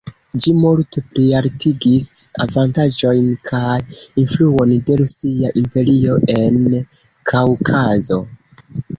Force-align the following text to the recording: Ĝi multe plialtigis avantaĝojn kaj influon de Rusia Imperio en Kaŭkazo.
Ĝi 0.43 0.51
multe 0.59 1.01
plialtigis 1.09 2.05
avantaĝojn 2.45 3.27
kaj 3.49 3.75
influon 4.21 4.71
de 4.87 4.95
Rusia 5.01 5.51
Imperio 5.61 6.15
en 6.37 6.57
Kaŭkazo. 7.33 8.19